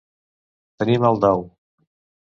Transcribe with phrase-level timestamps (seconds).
[0.79, 1.47] Tenir mal dau.